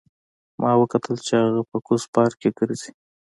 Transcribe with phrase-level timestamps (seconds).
[0.61, 2.91] ما وکتل چې هغه په کوز پارک کې ګرځي